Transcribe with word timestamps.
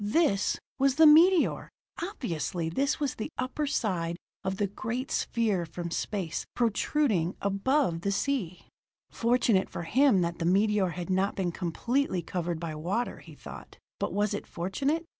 This 0.03 0.57
was 0.79 0.95
the 0.95 1.05
meteor! 1.05 1.69
Obviously, 2.01 2.69
this 2.69 2.99
was 2.99 3.13
the 3.13 3.29
upper 3.37 3.67
side 3.67 4.17
of 4.43 4.57
the 4.57 4.65
great 4.65 5.11
sphere 5.11 5.63
from 5.63 5.91
space, 5.91 6.43
protruding 6.55 7.35
above 7.39 8.01
the 8.01 8.11
sea. 8.11 8.65
Fortunate 9.11 9.69
for 9.69 9.83
him 9.83 10.21
that 10.21 10.39
the 10.39 10.45
meteor 10.45 10.89
had 10.89 11.11
not 11.11 11.35
been 11.35 11.51
completely 11.51 12.23
covered 12.23 12.59
by 12.59 12.73
water, 12.73 13.19
he 13.19 13.35
thought 13.35 13.77
but 13.99 14.11
was 14.11 14.33
it 14.33 14.47
fortunate? 14.47 15.05